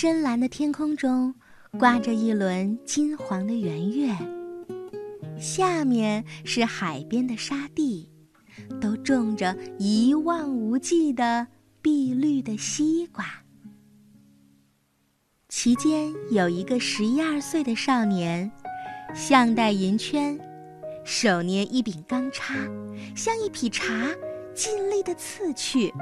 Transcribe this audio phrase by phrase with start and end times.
[0.00, 1.34] 深蓝的天空中，
[1.76, 4.16] 挂着一轮金黄的圆月。
[5.40, 8.08] 下面是海边的沙地，
[8.80, 11.48] 都种着一望无际的
[11.82, 13.26] 碧绿的西瓜。
[15.48, 18.48] 其间有一个十一二岁的少年，
[19.16, 20.38] 项戴银圈，
[21.04, 22.54] 手捏一柄钢叉，
[23.16, 24.06] 向一匹茶
[24.54, 25.92] 尽力的刺去。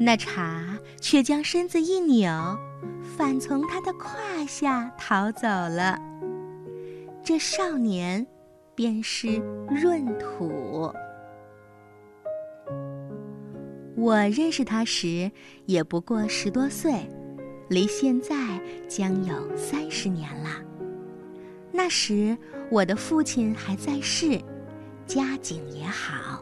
[0.00, 2.58] 那茶却将身子一扭，
[3.18, 5.98] 反从他的胯下逃走了。
[7.24, 8.24] 这少年，
[8.76, 9.42] 便是
[9.82, 10.92] 闰土。
[13.96, 15.28] 我认识他时，
[15.66, 16.94] 也不过十多岁，
[17.68, 18.36] 离现在
[18.86, 20.50] 将有三十年了。
[21.72, 22.38] 那时
[22.70, 24.40] 我的父亲还在世，
[25.06, 26.40] 家境也好，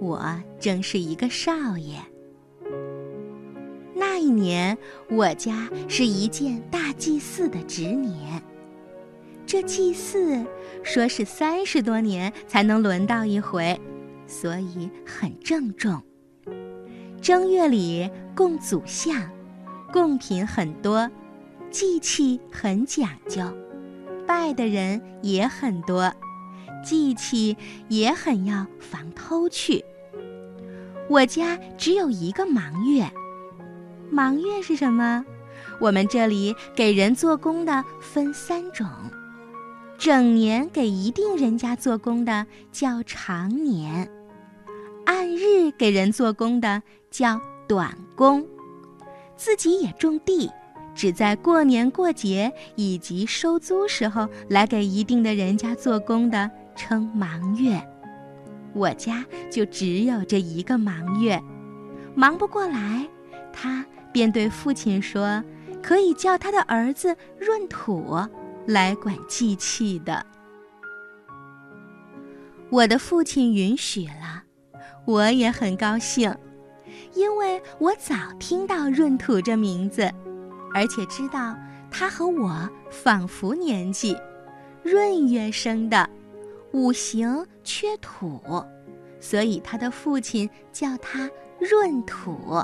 [0.00, 1.98] 我正是一个少爷。
[4.20, 4.76] 那一年，
[5.08, 8.42] 我家是一件大祭祀的值年。
[9.46, 10.44] 这祭祀
[10.82, 13.80] 说是三十多年才能轮到一回，
[14.26, 16.02] 所以很郑重。
[17.22, 19.30] 正月里供祖像，
[19.92, 21.08] 贡品很多，
[21.70, 23.44] 祭器很讲究，
[24.26, 26.12] 拜的人也很多，
[26.84, 29.84] 祭器也很要防偷去。
[31.08, 33.08] 我家只有一个忙月，
[34.10, 35.24] 忙月是什么？
[35.80, 38.86] 我们这里给人做工的分三种。
[39.98, 44.08] 整年给一定人家做工的叫长年，
[45.04, 48.46] 按日给人做工的叫短工，
[49.36, 50.48] 自己也种地，
[50.94, 57.82] 只在过年过节以及收租时候来给一定的人家做工的称忙月。
[58.74, 61.42] 我家就只有这一个忙月，
[62.14, 63.08] 忙不过来，
[63.52, 65.42] 他便对父亲说，
[65.82, 68.18] 可以叫他的儿子闰土。
[68.66, 70.26] 来管祭器的，
[72.68, 74.42] 我的父亲允许了，
[75.06, 76.36] 我也很高兴，
[77.14, 80.12] 因为我早听到闰土这名字，
[80.74, 81.56] 而且知道
[81.90, 84.14] 他和我仿佛年纪，
[84.82, 86.06] 闰月生的，
[86.72, 88.38] 五行缺土，
[89.18, 91.30] 所以他的父亲叫他
[91.60, 92.62] 闰土。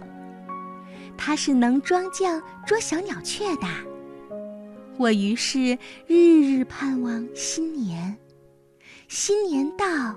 [1.16, 3.66] 他是能装酱捉小鸟雀的。
[4.96, 8.16] 我于是日日盼望新年，
[9.08, 10.14] 新年到，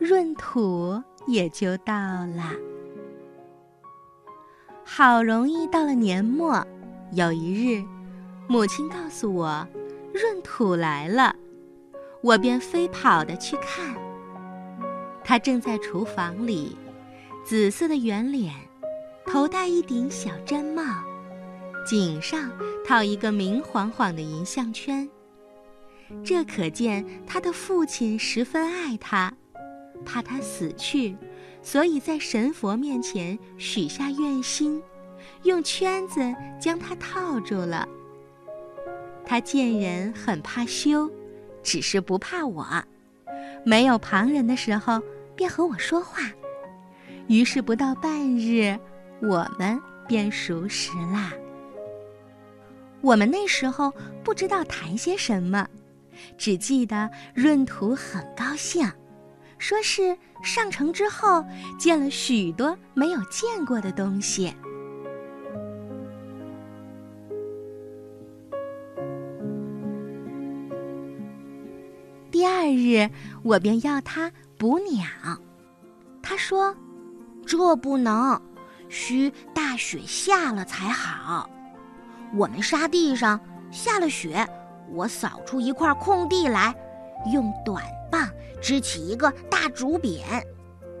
[0.00, 2.52] 闰土也就到了。
[4.82, 6.66] 好容易到了年末，
[7.12, 7.84] 有一日，
[8.48, 9.68] 母亲告诉我，
[10.14, 11.36] 闰土来了，
[12.22, 13.94] 我便飞跑的去看。
[15.22, 16.78] 他正在厨房里，
[17.44, 18.54] 紫色的圆脸，
[19.30, 20.82] 头戴一顶小毡帽。
[21.86, 22.50] 颈上
[22.82, 25.06] 套一个明晃晃的银项圈，
[26.24, 29.30] 这可见他的父亲十分爱他，
[30.02, 31.14] 怕他死去，
[31.62, 34.82] 所以在神佛面前许下愿心，
[35.42, 37.86] 用圈子将他套住了。
[39.26, 41.10] 他见人很怕羞，
[41.62, 42.66] 只是不怕我，
[43.62, 45.02] 没有旁人的时候
[45.36, 46.22] 便和我说话，
[47.28, 48.78] 于是不到半日，
[49.20, 51.32] 我们便熟识啦。
[53.00, 53.92] 我们那时候
[54.24, 55.68] 不知道谈些什么，
[56.36, 58.90] 只记得闰土很高兴，
[59.58, 61.44] 说是上城之后
[61.78, 64.52] 见了许多没有见过的东西。
[72.30, 73.10] 第二日，
[73.42, 75.04] 我便要他捕鸟，
[76.22, 76.74] 他说
[77.44, 78.40] ：“这不能，
[78.88, 81.48] 需大雪下了才好。”
[82.36, 83.40] 我们沙地上
[83.70, 84.46] 下了雪，
[84.92, 86.74] 我扫出一块空地来，
[87.32, 88.28] 用短棒
[88.60, 90.20] 支起一个大竹匾，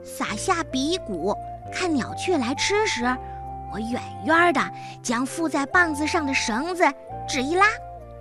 [0.02, 1.36] 撒下鼻骨，
[1.70, 3.04] 看鸟雀来吃时，
[3.70, 4.60] 我远远的
[5.02, 6.82] 将附在棒子上的绳子
[7.28, 7.66] 只一拉，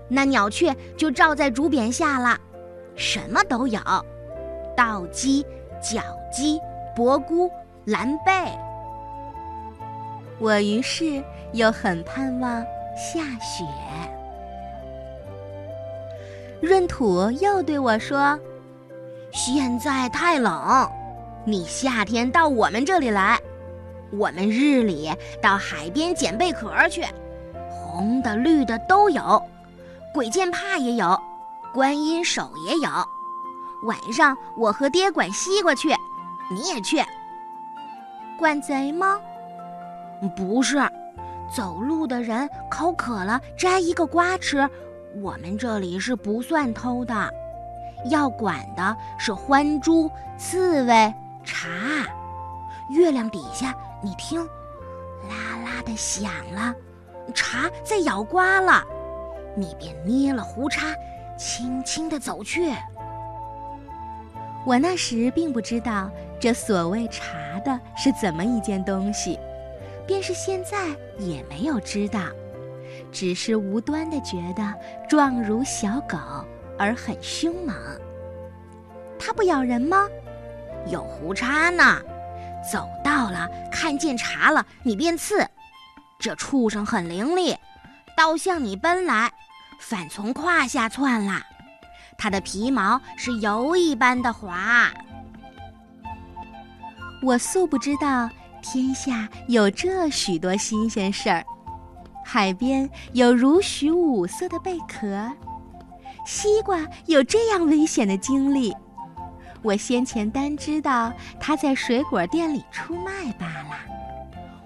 [0.09, 2.38] 那鸟雀就罩在竹匾下了，
[2.95, 3.80] 什么都有，
[4.75, 5.45] 稻鸡、
[5.81, 6.59] 角鸡、
[6.94, 7.50] 伯菇、
[7.86, 8.51] 蓝贝。
[10.39, 11.24] 我于是
[11.54, 12.66] 又很盼望。
[12.98, 13.63] 下雪，
[16.62, 18.39] 闰土又对我说
[19.31, 20.89] ：“现在太冷，
[21.45, 23.39] 你夏天到我们这里来，
[24.12, 27.06] 我们日里到海边捡贝壳去，
[27.69, 29.40] 红的、绿的都有，
[30.12, 31.22] 鬼见怕也有，
[31.72, 32.90] 观音手也有。
[33.83, 35.90] 晚上我和爹管西瓜去，
[36.50, 36.98] 你也去。
[38.40, 39.19] 管贼吗？
[40.36, 40.78] 不是。”
[41.50, 44.69] 走路的人口渴了摘一个瓜吃，
[45.22, 47.34] 我们这里是不算偷的。
[48.12, 51.14] 要管的是獾猪、刺猬、
[51.46, 51.69] 茶。
[52.90, 56.75] 月亮底下，你听，啦啦的响了，
[57.34, 58.84] 茶在咬瓜了。
[59.56, 60.94] 你便捏了胡叉，
[61.38, 62.74] 轻轻地走去。
[64.66, 66.12] 我那时并不知道
[66.42, 69.40] 这所谓茶的是怎么一件东西，
[70.07, 70.88] 便是现在
[71.19, 72.21] 也没有知道，
[73.12, 74.74] 只是无端的觉得
[75.07, 76.18] 状如小狗
[76.80, 77.75] 而很凶猛。
[79.19, 80.07] 它不咬人吗？
[80.88, 82.01] 有胡茬呢。
[82.71, 85.45] 走到了，看见茶了，你便刺。
[86.19, 87.56] 这畜生很伶俐，
[88.15, 89.31] 倒向你奔来，
[89.80, 91.44] 反从胯下窜啦。
[92.18, 94.92] 它的皮毛是油一般的滑。
[97.21, 98.30] 我素不知道
[98.62, 101.45] 天下有这许多新鲜事儿：
[102.25, 105.31] 海边有如许五色的贝壳，
[106.25, 108.75] 西瓜有这样危险的经历。
[109.63, 113.77] 我先前单知道它在水果店里出卖罢了。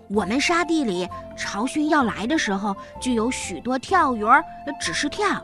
[0.10, 1.08] 我们沙地里
[1.38, 4.44] 潮汛要来的时候，就有许多跳鱼儿，
[4.80, 5.42] 只是跳，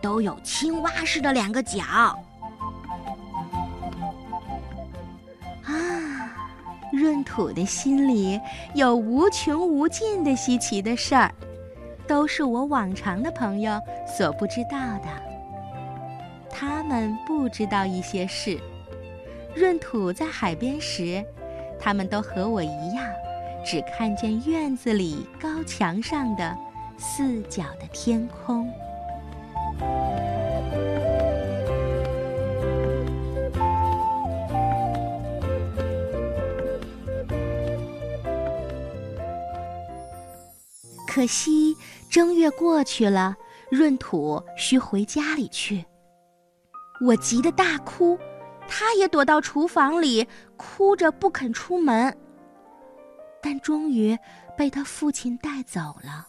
[0.00, 1.82] 都有青蛙似的两个脚。
[6.94, 8.40] 闰土的心里
[8.74, 11.32] 有无穷无尽的稀奇的事儿，
[12.06, 15.08] 都是我往常的朋友所不知道的。
[16.50, 18.58] 他们不知道一些事。
[19.56, 21.24] 闰土在海边时，
[21.78, 23.04] 他们都和我一样，
[23.64, 26.56] 只看见院子里高墙上的
[26.98, 28.68] 四角的天空。
[41.14, 41.76] 可惜
[42.10, 43.36] 正月过去了，
[43.70, 45.84] 闰土需回家里去，
[47.06, 48.18] 我急得大哭。
[48.66, 50.26] 他也躲到厨房里，
[50.56, 52.12] 哭着不肯出门。
[53.40, 54.18] 但终于
[54.58, 56.26] 被他父亲带走了。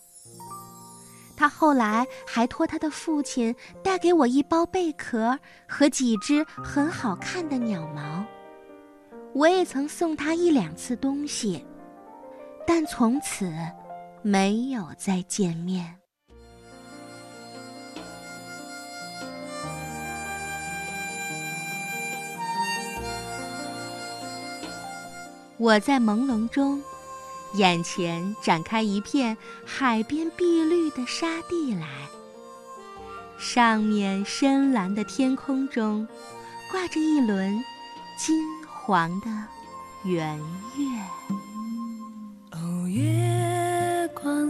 [1.35, 8.23] 他后来还托他的父亲带给我一包贝壳和几只很好看的鸟毛。
[9.33, 11.65] 我也曾送他一两次东西，
[12.67, 13.51] 但从此
[14.27, 15.97] 没有再见面。
[25.57, 26.81] 我在朦胧中，
[27.53, 31.87] 眼前展开一片海边碧绿的沙地来，
[33.37, 36.07] 上面深蓝的天空中，
[36.71, 37.63] 挂着一轮
[38.17, 39.27] 金黄的
[40.03, 40.39] 圆
[40.75, 40.83] 月。
[42.53, 43.24] 哦，月光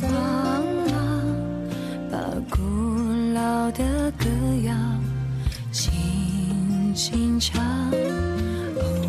[0.00, 0.10] 光
[0.88, 0.94] 芒，
[2.10, 2.60] 把古
[3.34, 4.24] 老的歌
[4.64, 4.74] 谣
[5.72, 7.90] 轻轻唱。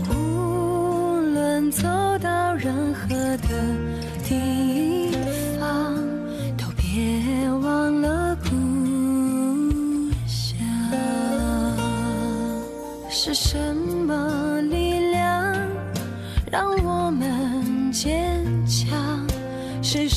[0.09, 1.87] 无论走
[2.19, 3.07] 到任何
[3.37, 3.91] 的。
[4.23, 5.11] 地
[5.59, 5.93] 方
[6.57, 8.49] 都别忘了故
[10.25, 10.57] 乡。
[13.09, 13.57] 是什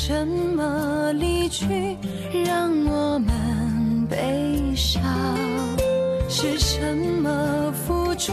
[0.06, 1.96] 什么离去
[2.44, 5.00] 让我们悲伤？
[6.28, 8.30] 是什么付出？